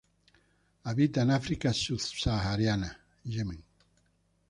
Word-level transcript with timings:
Habita 0.85 1.21
en 1.21 1.29
África 1.29 1.71
Sub-sahariana, 1.71 2.97
Yemen. 3.23 3.63